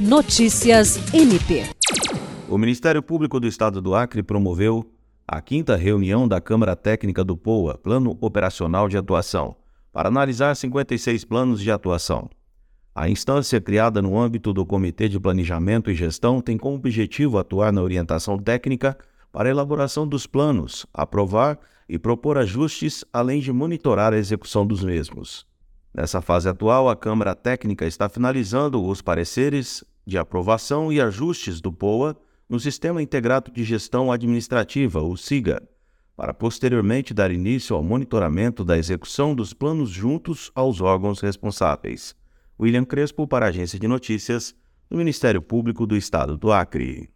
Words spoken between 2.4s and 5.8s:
O Ministério Público do Estado do Acre promoveu a quinta